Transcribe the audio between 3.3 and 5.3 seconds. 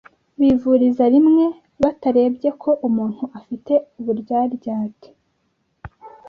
afite uburyaryate